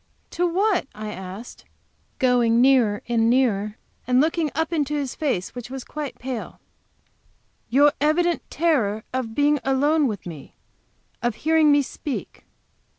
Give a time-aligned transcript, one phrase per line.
[0.31, 1.63] "To what?" I asked,
[2.17, 3.77] going nearer and nearer,
[4.07, 6.53] and looking up into his face, which was quite pale.
[6.53, 6.57] "To
[7.75, 10.55] your evident terror of being alone with me,
[11.21, 12.45] of hearing me speak.